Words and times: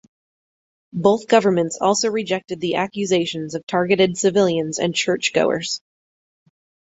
Both 0.93 1.27
governments 1.27 1.77
also 1.79 2.09
rejected 2.09 2.59
the 2.59 2.77
accusations 2.77 3.53
of 3.53 3.67
targeted 3.67 4.17
civilians 4.17 4.79
and 4.79 4.95
churchgoers. 4.95 5.79